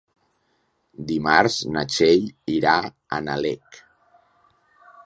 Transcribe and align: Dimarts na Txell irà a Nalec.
Dimarts 1.11 1.57
na 1.75 1.83
Txell 1.91 2.27
irà 2.55 2.75
a 2.89 3.21
Nalec. 3.29 3.81